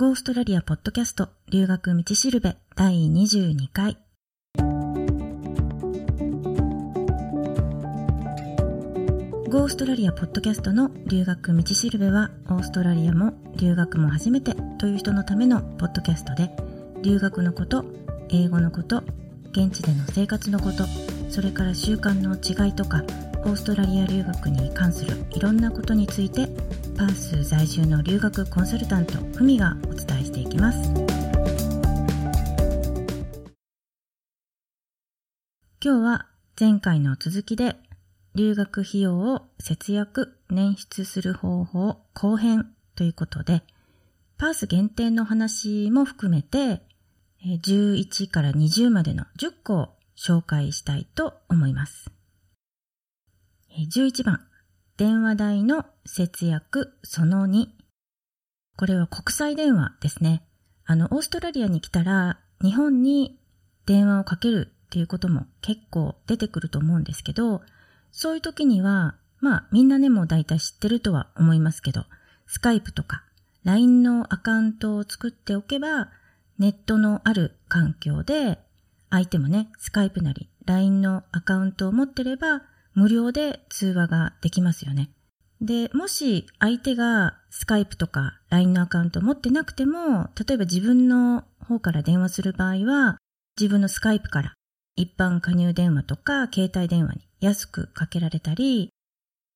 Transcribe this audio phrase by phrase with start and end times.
[0.00, 3.98] ゴーストラリアポッドキャスト留学道しるべ第22回。
[9.50, 16.50] ゴーストラリアポッドキャストの留学道しるべはオーストラリアも留学も初めてという人のためのポッドキャストで
[17.02, 17.84] 留学のこと、
[18.30, 19.02] 英語のこと、
[19.50, 20.86] 現地での生活のこと、
[21.28, 23.02] それから習慣の違いとか
[23.44, 26.48] オーストラリア留学に関するいろんなことについて
[27.00, 30.78] パース在住の留学コンサルタントふみがお伝えしていきます
[35.82, 36.26] 今日は
[36.60, 37.76] 前回の続きで
[38.34, 42.66] 留学費用を節約、捻出する方法後編
[42.96, 43.62] ということで、
[44.36, 46.82] パース限定の話も含めて、
[47.42, 49.88] 11から20までの10個を
[50.18, 52.10] 紹介したいと思います。
[53.74, 54.49] 11番、
[55.00, 57.68] 電話代の節約その2。
[58.76, 60.42] これは国際電話ですね。
[60.84, 63.40] あの、オーストラリアに来たら、日本に
[63.86, 67.62] 電話をかけるっていうことも結構出てくると思うんですけど、
[68.12, 72.04] そういう時には、まあみんなねもう大体知ってるとは思いますけど、
[72.46, 73.24] スカイプとか
[73.64, 76.10] LINE のアカウントを作っておけば、
[76.58, 78.58] ネットのある環境で、
[79.08, 82.64] 相手もね、スカイプなり LINE のアカウントを持ってれば、
[82.94, 85.10] 無料で通話ができますよね。
[85.60, 93.18] で、もし相手がスカイプとか LINE のアカウントを持ってなくても、例えば自分の方から電話する場合は、
[93.58, 94.54] 自分のスカイプから
[94.96, 98.90] 一般加入電話とか携帯電話に安くかけられたり、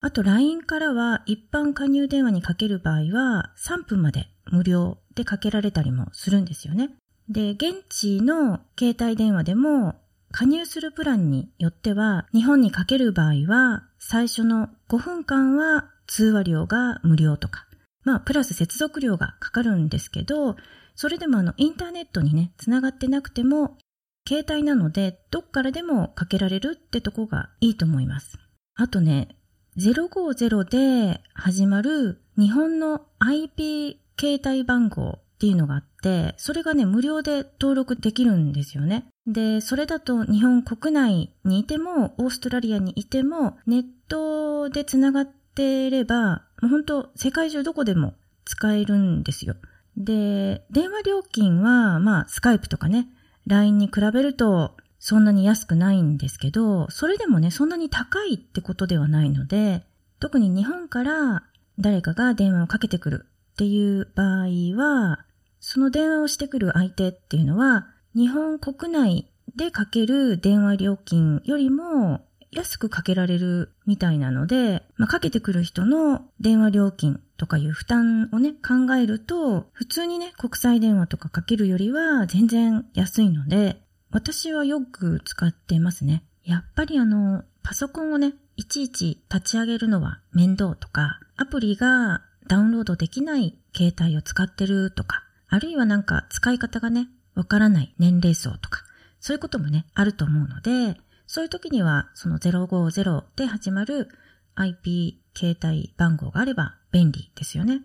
[0.00, 6.90] あと LINE からは一般加入電話にかける場合は3分まで無料でかけられたりもするんですよね。
[7.30, 9.94] で、現地の携帯電話でも
[10.36, 17.68] 加入するプランによっては日本にかける場合は最初の5分間は通話料が無料とか、
[18.02, 20.56] まあプラス接続料がかかるんですけど、
[20.96, 23.78] それでもあのインターネットにね、つながってなくても
[24.26, 28.36] 携帯なので、どっからでもかけられるってとこがいいと思います。
[28.74, 29.36] あとね、
[29.78, 39.06] 050で始まる日本の IP 携帯番号っていうのがあって、それがね、無料で登録できるんですよね。
[39.26, 48.14] で、それだと日本国内にいても、オーストラリアにいても、ネットで繋がっていれば、もう本当世界中どこでも
[48.44, 49.56] 使えるんですよ。
[49.96, 53.08] で、電話料金は、まあ、スカイプとかね、
[53.46, 54.76] LINE に比べると
[55.06, 59.84] そんなに安くないんですけど、それでもね、そんなに高いってことではないので、
[60.18, 61.42] 特に日本から
[61.78, 65.26] 誰かが電話をかけてくるっていう場合は、
[65.60, 83.80] その電話をしてくる相手っていうのは、日本国内でかける電話料金よりも安くかけられるみたいなので、まあ、かけてくる人の電話料金とかいう負担をね、考えると、普通にね、国際電話とかかけるよりは全然安いので、
[84.12, 86.22] 私はよく使ってますね。
[86.44, 98.82] やっぱりあの、パソコンをね、いちいち立ち上げるのは面倒とか、アプリがダウンロードできない携帯を使ってるとか、あるいはなんか使い方がね、わからない年齢層とか、
[99.20, 104.08] そういうこともね、あると思うので、そういう時には、その050で始まる
[104.54, 107.80] IP 携帯番号があれば便利ですよね。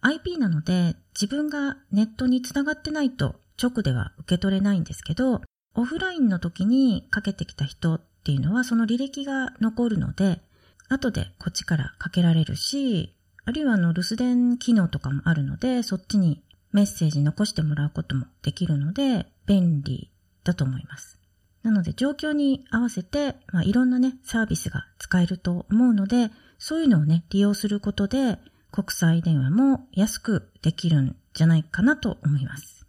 [0.00, 5.42] IP なので自分がネットにつながってないと直では受け取れないんですけど、
[5.74, 10.40] オフラインの時にかけてきた人っていうのはその履歴が残るので、
[10.88, 13.14] 後でこっちからかけられるし、
[13.44, 16.42] あるいはあの留守電機能とかもあるので、そっちに
[16.72, 20.10] メッセージ残してもらうこともできるので、便利
[20.44, 21.18] だと思います。
[21.62, 28.38] なので状況に合わせて、まあ、いろんなね、サービスが使えると思うので、そういうのをね、利用することで、
[28.72, 32.86] 国際電話も安くできるんじゃないかなと思います。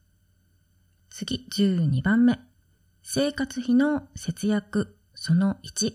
[1.09, 2.39] 次、12番目。
[3.03, 5.93] 生活費の節約その1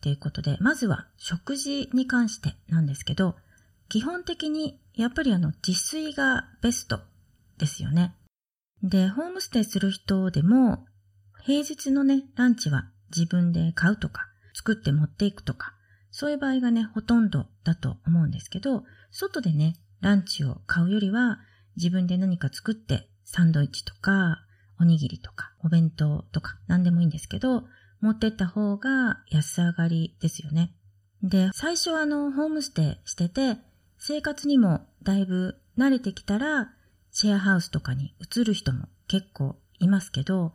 [0.00, 3.36] ということで、まずは食事に関してなんですけど、
[3.88, 7.00] 基本的にやっぱりあの自炊がベスト
[7.58, 8.14] ですよね。
[8.82, 10.86] で、ホームステイする人でも
[11.48, 15.72] 平日のね、ランチは自分で買うとか、作って持っていくとか、
[16.10, 21.38] そういう場合がね、ほとんどだと思うんですけど、外でね、ランチを買うよりは、
[21.76, 24.44] 自分で何か作って、サンドイッチとか、
[24.80, 27.64] おにぎりとか、お弁当とか、何でもいいんですけど、
[28.00, 30.74] 持ってった方が安上がりですよね。
[31.22, 33.56] で、最初はあの、ホームステイしてて、
[33.96, 36.72] 生活にもだいぶ慣れてきたら、
[37.20, 40.52] シェアハウスとかに移る人も結構いますけど、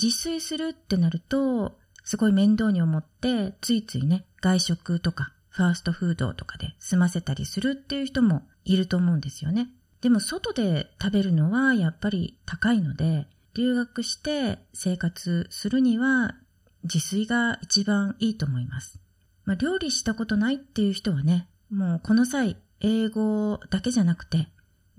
[0.00, 9.72] 自炊するってなると、すごい面倒に思って、ついついね、外食とか、ファーストフードとかで済ませたりするっていう人もいると思うんですよね。
[10.02, 16.36] でも外で食べるのはやっぱり高いので、留学して生活するには
[16.84, 19.00] 自炊が一番いいと思います。
[19.46, 24.46] まあ、料理したことないっていう人はね、もうこの際英語だけじゃなくて、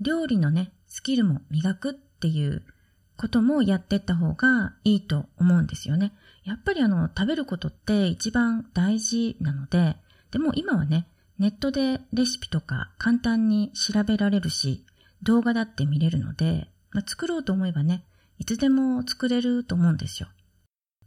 [0.02, 2.62] 料理のね、スキルも磨くっていう
[3.18, 6.14] こともやってった方がいいと思うんですよね。
[6.42, 9.98] やっぱりあの、食べることって一番大事なので、
[10.30, 11.06] でも今はね、
[11.38, 14.86] ネットでレシピとか簡単に調べられるし、
[15.22, 18.02] 動画だって見れるので、まあ、作ろうと思えばね、
[18.38, 20.30] いつでも作れると思うんですよ。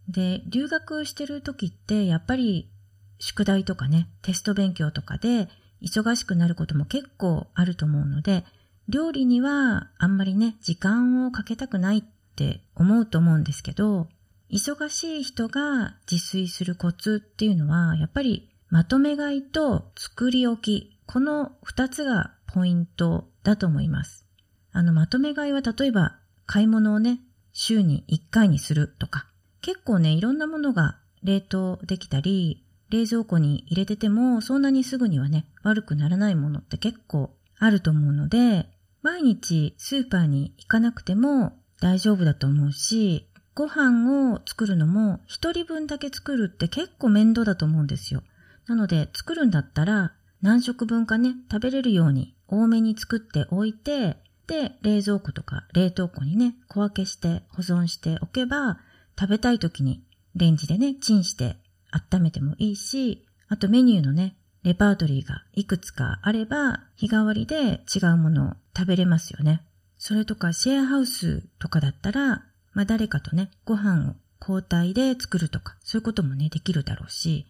[0.07, 2.69] で、留学してる時ってやっぱり
[3.18, 5.47] 宿題とかね、テスト勉強とかで
[5.81, 8.45] 忙しくなることも結構あると思うので、
[8.89, 12.03] 料理にはあんまりね、時間をかけたくないっ
[12.36, 14.07] て思うと思うんですけど、
[14.50, 24.25] 忙しい人が自炊するコツっていうのは、やっぱりまとめ買いと作り置き、この二つがポイントだと思います。
[24.71, 27.19] あの、まとめ買いは例えば買い物をね、
[27.53, 29.27] 週に一回にするとか、
[29.62, 38.68] 結構ね、いろんなものが冷凍できたり、冷蔵庫に入れててもそんなにすぐにはね、悪くならないものって結構あると思うので、
[39.01, 48.24] 毎日スーパーに行かなくても大丈夫だと思うし、ご飯を作るのも一人分だけ作るって結構面倒だと思うんですよ。
[48.68, 54.18] なので作るんだったら何食分かね、食べれるように多めに作っておいて、
[54.48, 58.80] で、冷蔵庫とか冷凍庫にね、小分けして保存しておけば、
[59.19, 60.04] 食べたい時に
[60.36, 61.57] レンジでね、チンして
[61.92, 69.61] 温めてもいいし、あとメニューのね、レパートリーがいくつかあれば、日替わりで違うものを食べれますよね。
[69.97, 77.45] それとかシェアハウスとかだったら、まあ誰かとね、ご飯を交代で作るとか、そういうこともね、できるだろうし、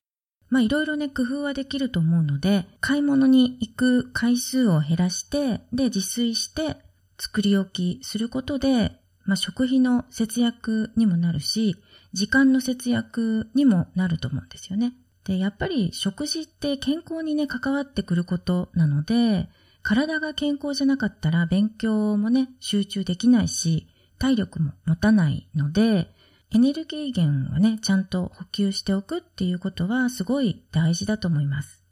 [0.50, 6.78] まあいろいろね、工夫はできると思うので、買い物に行く回数を減らして、で、自炊して
[7.20, 8.92] 作り置きすることで、
[9.26, 11.76] まあ食費の節約にもなるし、
[12.14, 14.94] 時間の節約にもなると思うんですよね。
[15.30, 19.48] で、やっぱり食事って健康にね、関わってくることなので、
[19.84, 23.88] 体が健康じゃなかったら勉強もね、集中できないし、
[24.18, 26.08] 体力も持たないので、
[26.50, 31.86] エネルギー源をね、ちゃんと補給しておくっていうことはすごい大事だと思います。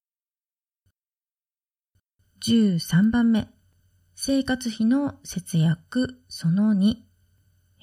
[2.43, 3.49] 13番目。
[4.15, 6.95] 生活費の節約その2。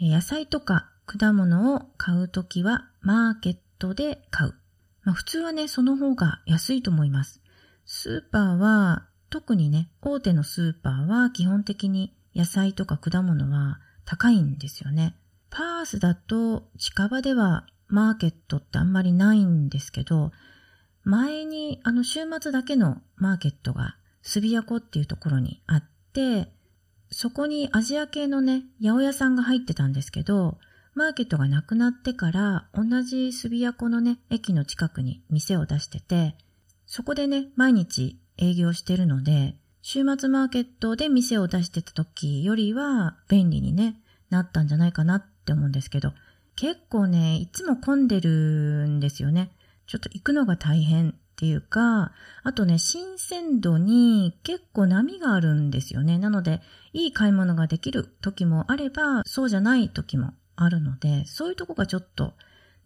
[0.01, 4.64] 野菜とか果物を買うときはマーケットで買う。
[5.05, 7.41] まあ、普通はね、その方が安いと思います。
[7.87, 15.17] スーパーは、特にね、大手のスーパーは基本的に野菜とか果物は高いんですよね。
[15.51, 20.33] パースだと近場ではマーケットってあんまりないんですけど、
[21.05, 26.53] 前にあの週末だけのマーケットがスビヤコっていうところにあって、
[27.11, 30.59] そこにアジア系のね、八百屋さんが入ってたんですけど、
[30.95, 36.37] マーケットがなくなってから同じスビヤコのね、駅の近くに店を出してて、
[36.87, 43.97] そこでね、毎日営業してるので、週末マーケットで店を出してた時よりは便利にね、
[44.31, 46.13] なったんじゃないかなって思うんですけど、
[46.55, 49.51] 結構ね、いつも混んでるんですよね。
[49.89, 52.13] ちょっと行くのが大変っていうか、
[52.45, 56.19] あとね、新鮮度に結構波があるんですよね。
[56.19, 56.63] なので、
[56.93, 62.35] いい買い物ができる時もあれば、そうじゃない時もあるので、そういうとこがちょっと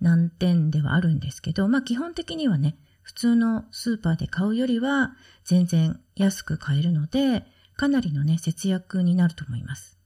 [0.01, 7.45] 難点ではあるんですけど、まあ基本的にはね、普通のスーパーで買うよりは全然安く買えるので、
[7.77, 9.99] かなりのね、節約になると思います。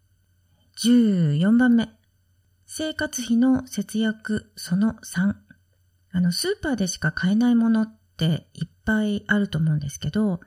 [0.84, 1.88] 14番目。
[2.66, 5.34] 生活費の節約その3。
[6.12, 10.40] あの、スーパーでしか買えないものっていっぱいあると思うんですけど、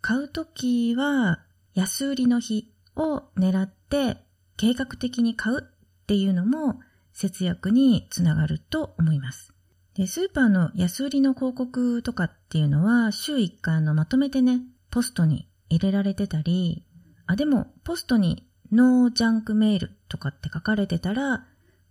[0.00, 1.44] 買うときは
[1.74, 4.16] 安売りの日を狙って
[4.56, 5.70] 計画的に買う
[6.08, 6.80] っていうのも
[7.12, 9.52] 節約につながると思います。
[9.92, 16.82] で、スーパーの安売りの広告とかっていうのは週1回のまとめてね、ポストに入れられてたり、
[17.26, 21.44] あ、でもポストにノージャンクメールとかって書かれてたら、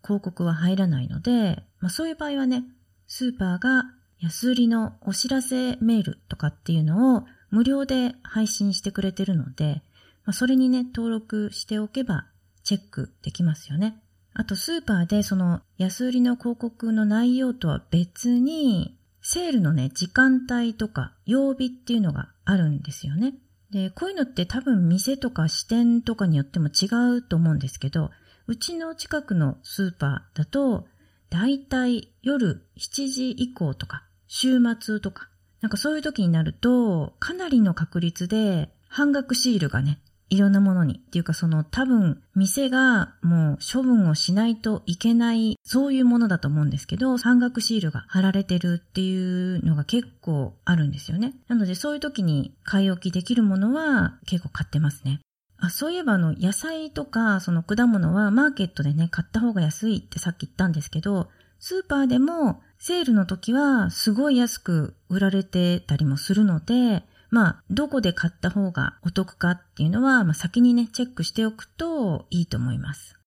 [0.03, 2.63] 広告は入らないので、まあそういう場合はね、
[3.05, 3.83] スーパーが
[4.19, 9.83] 安売りのお知らせメールとかっていうのを無料で配信してくれてるので、
[10.25, 12.25] まあ、それにね、登録しておけば
[12.63, 14.01] チェックできますよね。
[14.39, 23.33] あとスーパーでその安売りの広告の内容とは別に、セールのね、時間帯とか曜日っていうのがあるんですよね。
[23.71, 26.85] で、こういうのって多分店とか支店とかによっても違
[27.17, 28.11] うと思うんですけど、
[28.45, 30.85] うちの近くのスーパーだと、
[31.31, 35.29] だいたい夜7時以降とか、週末とか、
[35.61, 40.95] なんかそういう時になると、かなりの確率で半額シールがね、いろんなものに。
[40.95, 51.33] っていうかその多分店がもう処分をしないといけないそういうものだと思うんですけど山岳シールが貼られてるっていうのが結構あるんですよね。
[51.47, 55.21] なのでそういう時に買い置きできるものは結構買ってますね。
[55.59, 61.29] あ、そういえばあの野菜とかその果物はマーケットでね買った方が安いってさっき言ったんですけど
[61.59, 73.19] スーパーでもセールの時はすごい安く売られてたりもするのでまあ、どこで買った方がお得かっていうのは、まあ、先にね、チェックしておくといいと思います。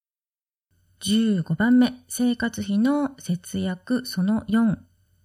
[1.02, 4.76] 15番目、生活費の節約その4。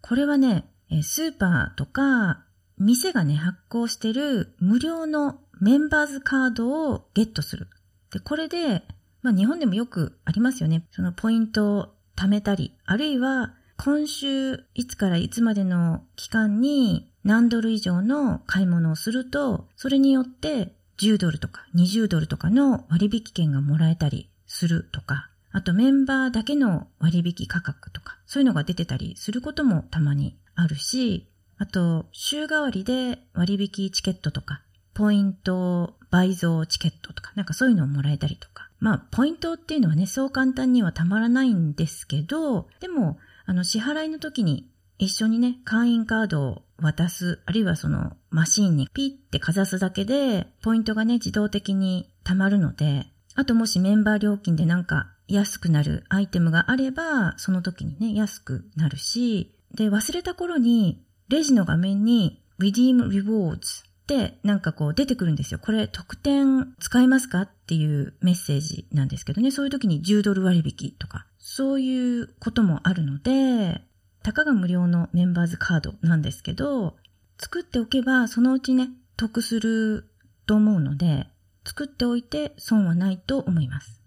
[0.02, 0.70] これはね、
[1.04, 2.46] スーパーとか、
[2.78, 7.68] 店がね、発行してる無料のメンバーズカードをゲットする。
[8.12, 8.84] で、これで、
[9.22, 10.86] まあ日本でもよくありますよね。
[10.92, 31.28] そのポイントを貯めたり、あるいは今週いつからいつまでの期間に何ドル以上の買い物をすると、それによって10ドルとか20ドルとかの割引券がもらえたりするとか、あとメンバーだけの割引価格とか、そういうのが出てたりすることもたまにあるし、
[31.58, 34.62] あと週替わりで割引チケットとか、
[34.94, 38.70] ポイント倍増チケットとか、なんかそういうのをもらえたりとか。
[38.80, 53.06] まあ、ポイントっていうのはね、そう簡単にはたまらないんですけど、でも、あの、支払いの時に一緒にね、会員カードを渡す、あるいはそのマシンにピッてかざすだけで、ポイントがね、自動的に貯まるので、
[53.36, 65.60] あともしメンバー料金でなんか安くなるアイテムがあれば、その時にね、安くなるし、で、忘れた頃に、レジの画面に、Redeem Rewards ってなんかこう出てくるんですよ。
[65.60, 73.82] これ特典使いますかっていうメッセージなんですけどね、そういう時に10ドル割引とか、そういうこともあるので、
[74.26, 76.96] たかが無料のメンバーズカードなんですけど、
[77.38, 80.10] 作っておけばそのうちね、得する
[80.48, 81.28] と思うので、
[81.64, 84.02] 作っておいて損はないと思います。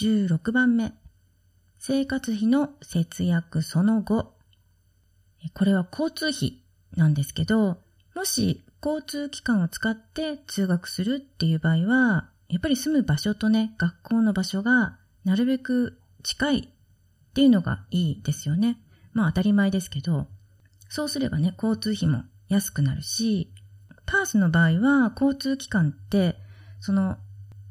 [0.00, 0.94] 16番目。
[1.78, 4.34] 生活費の節約その後。
[5.54, 6.60] これは交通費
[6.96, 7.78] なんですけど、
[8.16, 16.72] もし交通機関を使って通学するっていう場合は、やっぱり住む場所とね、学校の場所がなるべく近い
[17.32, 18.78] っていうのがいいですよね。
[19.14, 20.28] まあ当たり前ですけど、
[20.90, 23.50] そうすればね、交通費も安くなるし、
[24.04, 26.36] パースの場合は交通機関って、
[26.80, 27.16] その、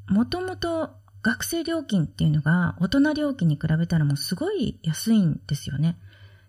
[0.08, 0.90] もともと
[1.22, 6.00] 学生料金っていうのが大人料金に比べたらもうすごい安いんですよね。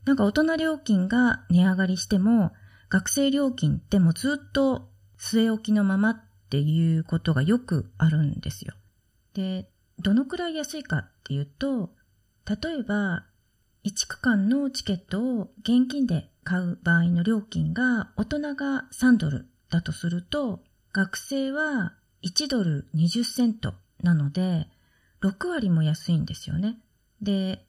[0.07, 2.53] なんか大人料金が値上がりしても、
[2.89, 4.89] 学生料金ってもうずっと
[5.19, 8.73] 据え置きのままっていうことがよくあるんですよ。
[9.35, 11.91] で、どのくらい安いかっていうと、
[12.47, 13.27] 例えば、
[13.85, 20.61] 1区間のチケットを現金で買う場合の料金が大人が3ドルだとすると、
[20.93, 24.69] 学生は1ドル20セントなので、
[25.23, 26.79] 6割も安いんですよね。
[27.21, 27.65] で、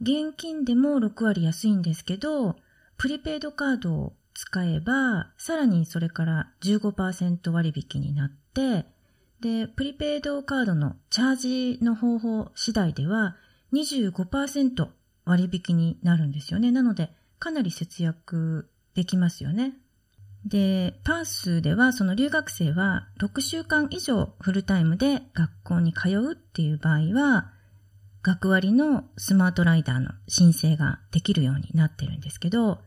[0.00, 2.56] 現金でも6割安いんですけど、
[2.96, 8.86] プリペイドカードを使えば、さらにそれから15%割引になって、
[9.40, 13.36] で、プリペイドカードのチャージの方法次第では、
[13.72, 14.88] 25%
[15.24, 16.70] 割引になるんですよね。
[16.70, 19.74] なので、かなり節約できますよね。
[20.44, 27.52] で、パースではその留学生は6週間以上フルタイムで学校に通うっていう場合は、
[28.22, 32.80] 学割のスマートライダーの申請ができるようになってるんですけど、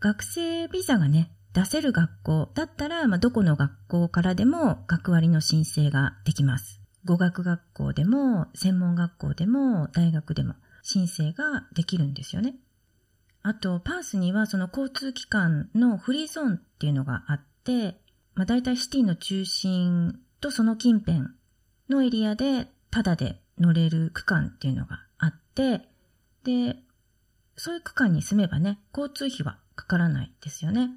[0.00, 6.77] 学生ビザがね、出せる学校だったら、まあ、どこの学校からでも学割の申請ができます。
[7.04, 12.56] 語学学校でも、専門学校でも、大学でも申請ができるんですよね。
[13.42, 18.00] あと、パースにはその交通機関のフリーゾーンっていうのがあって、
[18.34, 21.22] まあ、大体シティの中心とその近辺
[21.88, 25.88] のエリアでタダで乗れる区間っていうのがあって、
[26.44, 26.76] で、
[27.56, 30.90] そういう区間に住めばね、交通費はかからないですよね。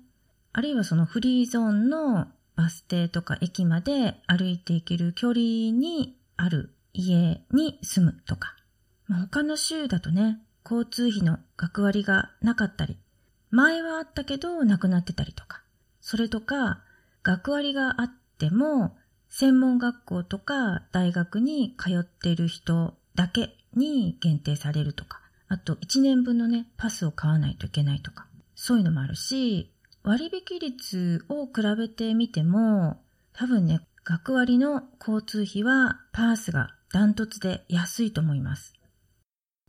[0.53, 8.55] あるいはそのフリーゾーンのバス停とか駅まで歩いていける距離にある家に住むとか。
[9.07, 12.97] まあ、他の州だとね、交通費の学割がなかったり、
[13.49, 15.61] 前はあったけどなくなってたりとか。
[15.99, 16.81] それとか、
[17.23, 18.97] 学割があっても、
[19.29, 25.21] 専門学校とか大学に通っている人だけに限定されるとか。
[25.47, 28.27] あと1年分のね、パスを買わないといけないとか。
[28.55, 29.70] そういうのもあるし、
[30.03, 33.01] 割引率を比べてみても、
[33.33, 38.73] 多分ね、学割の交通費はパースがダントツで安いと思います。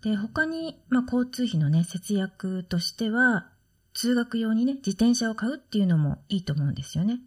[0.03, 3.51] で、他に、まあ、交通費のね、節約としては、
[3.95, 7.21] 通学用にね、自転車を買うっていうのもいいと思うんですよね。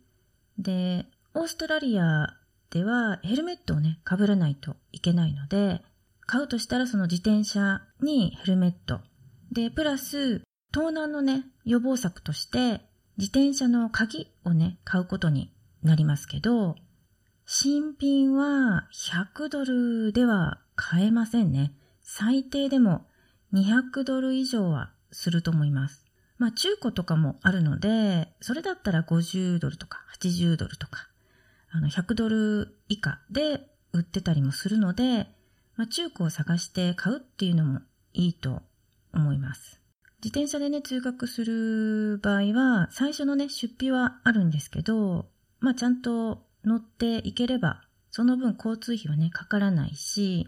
[0.58, 2.38] で、オーストラリア
[2.72, 5.82] ではヘルメットをね、被らないといけないので、
[6.26, 9.00] 買うとしたらその自転車にヘルメット。
[9.52, 10.42] で、プラス、
[10.74, 12.82] 盗難のね、予防策として、
[13.18, 15.52] 自転車の鍵をね、買うことに
[15.84, 16.76] なりますけど、
[17.46, 21.74] 新品は100ドルでは買えませんね。
[22.02, 23.06] 最低でも
[23.54, 26.06] 200ドル以上はすると思います。
[26.38, 31.08] まあ中古とかもあるので、それだったら50ドルとか80ドルとか、
[31.72, 33.62] あの100ドル以下で
[33.94, 35.28] 売ってたりもするので、
[35.78, 37.80] まあ中古を探して買うっていうのも
[38.14, 38.62] いいと
[39.14, 39.85] 思います。
[40.24, 45.28] 自転車でね、通学する場合は、最初のね、出費はあるんですけど、
[45.60, 50.46] まあちゃんと乗っていければ、その分交通費はね、かからないし、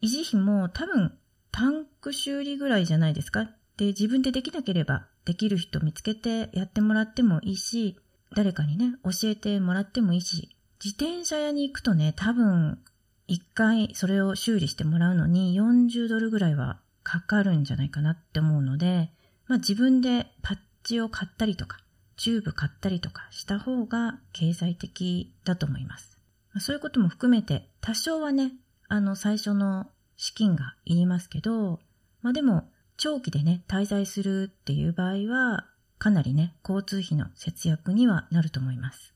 [0.00, 1.18] 維持費も多分
[1.50, 3.50] タンク修理ぐらいじゃないですか。
[3.76, 7.98] で、自分でできなければできる人見つけてやってもらってもいいし、
[8.34, 12.78] 誰かにね、教えてもらってもいいし、自転車屋に行くとね、多分、
[13.26, 19.10] 一回それを修理してもらうのに40ドルぐらいはかかるんじゃないかなって思うので、
[19.46, 21.78] まあ自分でパッチを買ったりとか、
[22.18, 26.18] チューブ買ったりとかした方が経済的だと思います。
[26.60, 28.52] そういうことも含めて、多少はね、
[28.88, 29.86] あの最初の
[30.18, 31.80] 資金がいりますけど、
[32.20, 35.66] まあでも、長期でね、滞在するっていう場合は、
[35.98, 39.14] かなりね、交通費の節約にはなると思います。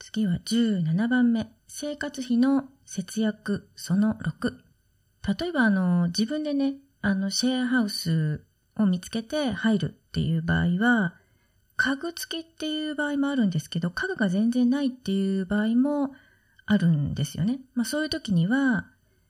[0.00, 4.54] 次は17番目、生活費の節約その6。
[5.38, 8.44] 例えばあの、自分でね、あの、シェアハウス
[8.76, 11.14] を見つけて入るっていう場合は、
[11.76, 16.12] 家具付きっていう場合もあるんですけど、家具が全然ないっていう場合も
[16.66, 17.60] あるんですよね。
[17.74, 18.86] まあそういう時には、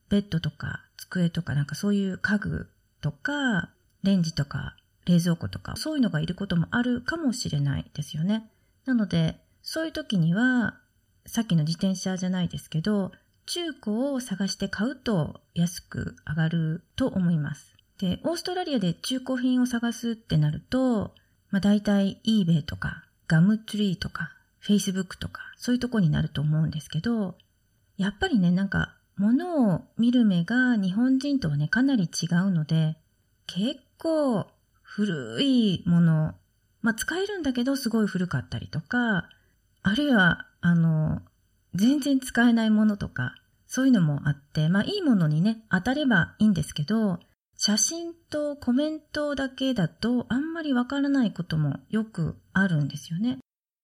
[0.09, 2.69] ベッドとか机とかなんかそういう家具
[3.01, 3.71] とか、
[4.03, 8.51] レンジとか冷蔵庫とか、そういうのがいることもあるかもしれないですよね。
[8.85, 10.79] なので、そういう時には、
[11.27, 13.13] さっきの自転車じゃないですけど、
[13.47, 17.75] 中古を探して買うと安く上がると思います。
[17.99, 21.15] で、オーストラリアで中古品を探すってなると、
[21.51, 27.37] まあ大体 eBay とかガムツリーとか Facebook とかそういうとこになると思うんですけど、
[27.97, 32.97] やっぱりね、なんか物を見る目が日本人とはね、かなり違うので、
[33.47, 34.47] 結構
[34.83, 36.35] 古いもの、
[36.83, 39.29] まあ使えるんだけどすごい古かったりとか、
[39.83, 41.23] あるいは、あの、
[41.75, 43.35] 全然使えないものとか、
[43.67, 47.21] そういうのもあって、まあいいものにね、当たればいいんですけど、
[47.57, 53.39] 写真とコメントだけだとあんまりわからないこともよくあるんですよね。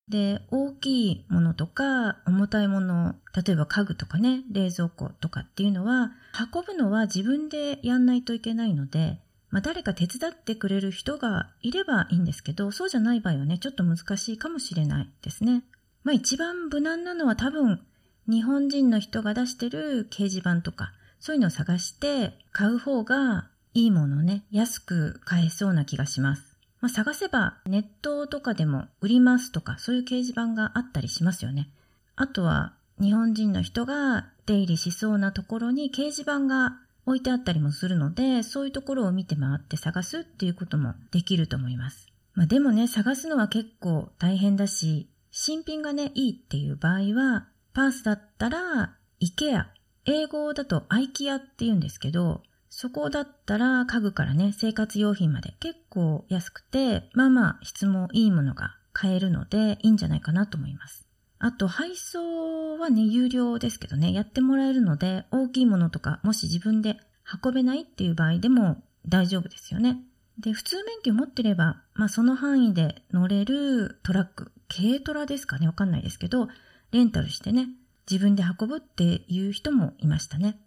[0.09, 6.11] で、大きいものとか重たいもの、例えば家具とかね、冷蔵庫とかっていうのは、
[6.53, 9.19] 運ぶのは自分でやんないといけないので、
[9.49, 15.63] まあ、誰か手伝ってくれる人がいればいいんですけど、そうじゃない場合はね、ちょっと難しいかもしれないですね。
[16.07, 17.81] まあ一番無難なのは多分、
[18.29, 26.55] 日本人の人が出してる掲示板とか、そういうのを探して買う方がいいものをね、安く買えそうな気がします。
[26.79, 31.67] まあ、探せばネットとかでも売りますとかそういう掲示板があったりしますよね。
[32.15, 42.07] あとは日本人の人が出入りしそうなところに掲示板が置いてあったりもするので、そういうところを見て回って探すっていうこともできると思います。
[42.33, 49.65] まあ、でもね、探すのは結構大変だし、新品がね、いいっていう場合は、パースだったら、IKEA、
[50.05, 61.07] 英語だと IKEA って言うんですけど、そこだったら家具からね、生活用品まで結構安くて、まあまあ質もいいものが買えるのでいいんじゃないかなと思います。
[61.37, 66.97] あと配送はね、有料ですけどね、やってもらえるので、大きいものとか、もし自分で
[67.43, 69.99] 運べないっていう場合でも大丈夫ですよね。
[70.39, 76.47] で、普通免許持ってれば、まあその範囲で乗れるトラック、軽トラですかね、わかんないですけど、
[76.91, 77.69] レンタルしてね、
[78.09, 80.59] 自分で運ぶっていう人もいましたね。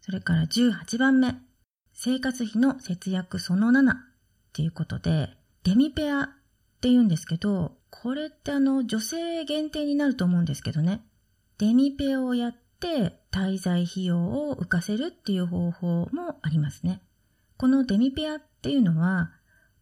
[0.00, 1.34] それから18番目。
[1.92, 3.96] 生活費の節約その7っ
[4.52, 6.28] ていうことで、デミペアっ
[6.80, 11.04] て言うんですけど、これってあの女性限定になると思うんですけどね。
[11.58, 17.02] デミペアをやって滞在費用を浮かせるっていう方法もありますね。
[17.58, 19.32] このデミペアっていうのは、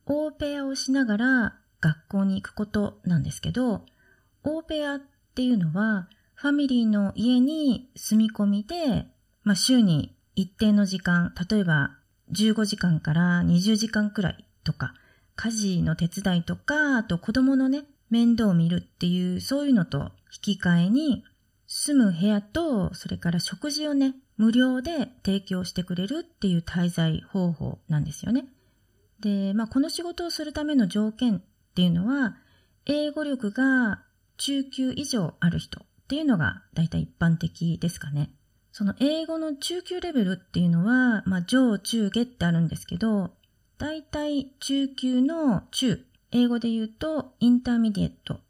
[0.07, 3.85] オーペアをしながら学校に行くことなんですけど、
[4.45, 5.01] オーペアっ
[5.35, 9.07] ていうのは、ファミリーの家に住み込みで、
[9.43, 11.99] まあ、週に一定の時間、例えば
[12.33, 14.95] 15時間から20時間くらいとか、
[15.35, 21.25] 家事の手伝いとか、あと子供のね、面倒を見るっていう、そういうのと引き換えに、
[21.67, 28.47] 住む部屋と、それから食事をね、無料で提供してくれるっていう滞在方法なんですよね。
[29.21, 31.41] で、まあ、この仕事をするための条件っ
[31.75, 32.37] ていうのは、
[32.85, 34.03] 英語力が
[34.37, 38.31] 中級以上ある人っていうのが大体一般的ですかね。
[38.73, 43.31] その英語の中級レベルっていうのは、まあ、上中下ってあるんですけど、
[43.79, 48.41] 大体中級の中、英語で言うと intermediate っ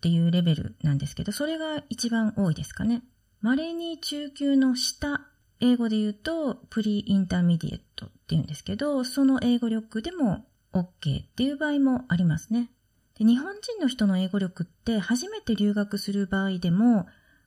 [0.00, 3.02] ていうレベルなんですけど、それが一番多いですかね。
[3.40, 5.25] 稀に中級の下、
[5.60, 12.70] 英語で言うと pre-intermediate っていうんですけど、その英語力でも OK っていう場合もありますね。
[13.18, 17.06] で日本人の人の英語力って初めて留学する場合でも、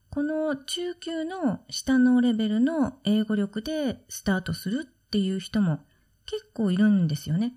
[0.10, 5.80] この中級の下のレベルの英語力でスタートするっていう人も
[6.26, 7.54] 結構いるんですよね。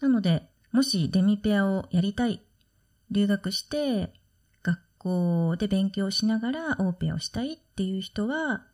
[0.00, 2.42] なので、もしデミペアをやりたい、
[3.12, 4.12] 留学して
[4.64, 8.64] 学校で勉強しながらオーペアをしたいっていう人は、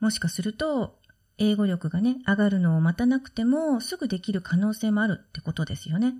[0.00, 0.98] もしかすると
[1.38, 6.14] 英語力がね、上がるのを待たなくてもすぐできる可能性もあるってことですよね。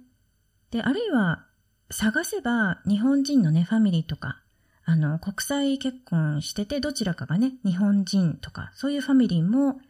[0.70, 1.44] で、あるいは
[1.90, 4.42] 探せば日本人のね、ファミリーとか、
[4.84, 9.80] あの、国際結婚しててどちらかがね、日本人とか、そういうファミリーも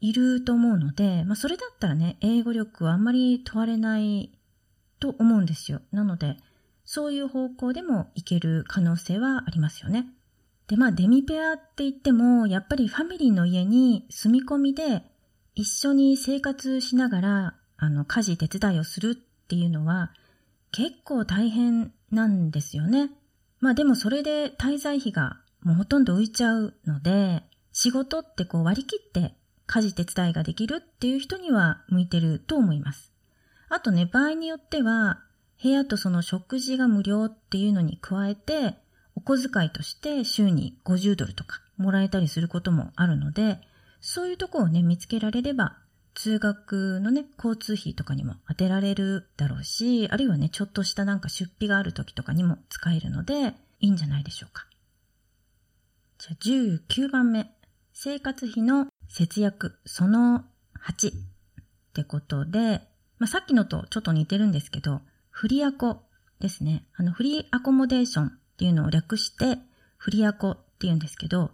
[0.00, 4.32] いると思うので、まあそれだったらね、英語力はあんまり問われない
[4.98, 5.80] と思うんですよ。
[5.92, 6.36] なので、
[6.84, 10.06] そういう方向でもいける可能性はありますよね。
[10.68, 15.02] で、まあ、デミペアって言っても、やっぱりファミリーの家に住み込みで
[15.54, 20.12] 一緒に生活しながら、あの、家事手伝いをするっていうのは
[20.72, 23.10] 結構大変なんですよね。
[23.60, 29.34] まあでもそれで滞在費がもうほとんど浮いちゃうので、仕事ってこう割り切って
[29.66, 33.12] 家事手伝いができるっていう人には向いてると思います。
[33.68, 35.20] あとね、場合によっては、
[35.62, 38.76] 部屋とその食事が無料っていうのに加えて、
[39.16, 43.60] お小遣いとして週に50ドルとかもらえたりすることもあるので、
[44.00, 45.78] そういうとこをね、見つけられれば、
[46.14, 54.66] 通学のね、交通費とかにも当てられるだろうし、あるいはね、ちょっとしたなんか出費がある時とかにも使えるので、いいんじゃないでしょうか。
[56.18, 57.50] じゃあ19番目。
[57.92, 60.44] 生活費の節約その
[60.84, 61.14] 8っ
[61.94, 62.80] てことで、
[63.18, 65.00] まあ、さっきのとちょっと似てるんですけど、
[65.30, 66.02] フリアコ
[66.40, 66.84] ですね。
[66.96, 69.58] あの、フリーアコモデーションっていうのを略して、
[69.96, 71.50] フリアコって言うんですけど、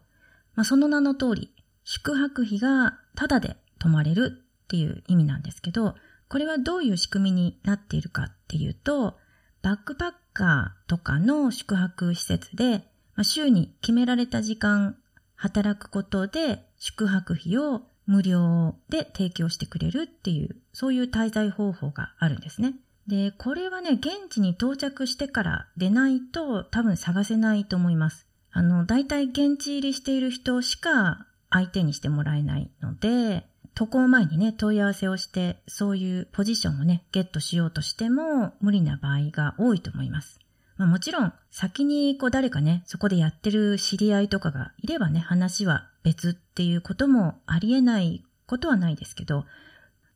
[0.54, 1.50] まあ、その名の通り、
[1.84, 5.94] 宿泊費がタダで泊まれるっていう意味なんですけど、
[6.28, 9.18] これはどういう仕組みになっているかっていうと、
[9.62, 12.84] バックパッカーとかの宿泊施設で、
[13.14, 14.96] まあ、週に決められた時間
[15.34, 22.74] 働くことで宿泊費を無料で提供してくれるっていう、そういう滞在方法があるんですね。
[23.11, 28.29] で、これはね、現地に到着してからでないと多分探せないと思います。
[28.53, 40.38] あの、大体現地入りしている人しか相手にしてもらえないので、渡航前にね、問い合わせをして、そういうポジションをね、ゲットしようとしても無理な場合が多いと思います。
[40.77, 49.46] まあもちろん、先にこう誰かね、そこでやってる知り合いとかがいればね、話は別っていうこともありえないことはないですけど、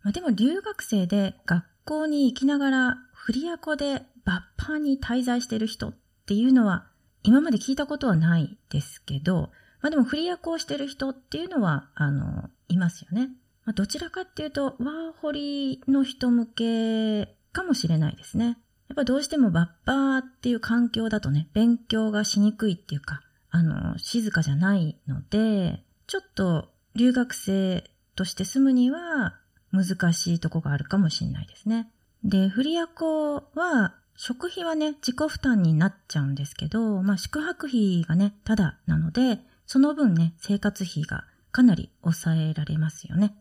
[0.05, 5.95] まあでも留学生で学校に行きながらフリアコでバッパーに滞在してる人っ
[6.27, 6.87] ていうのは
[7.25, 13.31] 今まで聞いたことはないですけど、まあでもフリアコをしてる人っていうのは、あの、いますよね。
[13.65, 18.59] まあ、どちらかっていうと、ワーホリの人向けかもしれないですね。
[18.89, 29.39] やっぱどうしてもバッパーっていう環境だとね、勉強がしにくいっていうか、あの、静かじゃないので、ちょっと留学生として住むには
[29.75, 31.91] 難しいとこがあるかもしれないですね。
[32.23, 43.35] で、フリアコは、食費はね、自己負担になっちゃうんですけど、まあ宿泊費がね、ただなので、その分ね、生活費がかなり抑えられますよね。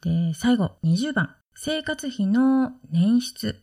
[0.00, 1.34] で、最後、20番。
[1.54, 3.62] 生活費の捻出。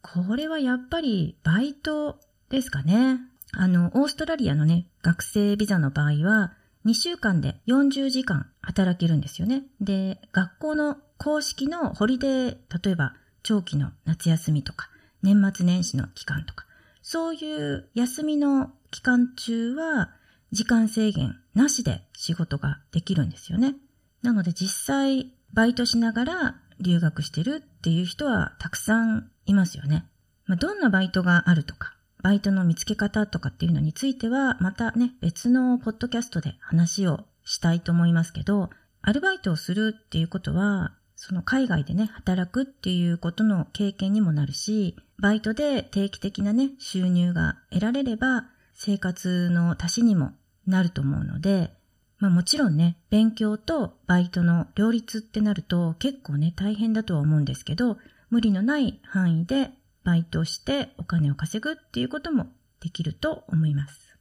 [0.00, 3.18] これはやっぱりバイトですかね。
[3.52, 6.54] あの、オーストラリアのね、学生ビザの場合は、
[6.88, 9.64] 2週間で40時間働けるんですよね。
[9.78, 14.88] で、学校の公式のホリデー、例えば長期の夏休みとか、
[15.22, 16.64] 年末年始の期間とか、
[17.02, 20.14] そういう休みの期間中は
[20.50, 23.74] 時間制限なしで仕事ができるんですよね。
[24.22, 30.06] なので実際バイトしながら留学してるっていう人はたくさんいますよね。
[30.46, 38.70] まあ、どんなバイトがあるとか、バイトの見つけ方とかっていうのについては、またね、別のポッドキャストで話をしたいと思いますけど、
[39.02, 50.32] アルバイトをするっていうことは、その海外でね、働くっていうことの経験にもなるし、バイトで定期的なね、収入が得られれば、生活の足しにも
[50.66, 51.72] なると思うので、
[52.18, 57.96] まあもちろんね、勉強とバイトの両立ってなると結構ね、大変だとは思うんですけど、
[58.30, 59.70] 無理のない範囲で
[60.08, 62.46] バイトしてお金を稼ぐっていうことも
[62.80, 64.16] できると思います。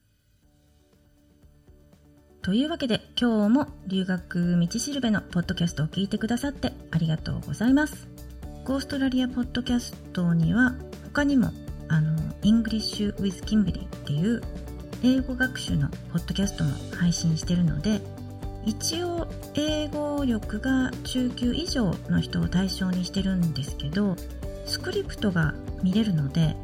[2.42, 8.10] というわけで今日も留学道しるべのポッドキャストを聞いてくださってありがとうございます。
[8.66, 11.52] オーストラリアポッドキャストには他にも
[11.88, 14.42] あの English with Kimberly っていう
[15.06, 18.02] 英語学習のポッドキャストも配信してるので
[18.66, 24.18] 一応英語力が中級以上の人を対象にしてるんですけど
[24.66, 26.56] スクリプトが見れるので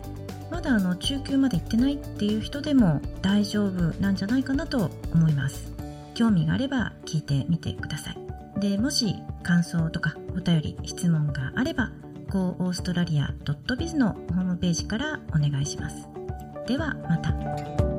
[0.52, 5.73] まだあの中級まで行ってないっていう人でも大丈夫なんじゃないかなと思います。
[6.13, 8.17] 興味があれば聞いてみてください。
[8.60, 11.91] でもし感想とかお便り質問があれば
[12.30, 16.08] goaustralia.biz のホームページからお願いします。
[16.67, 17.92] ではまた。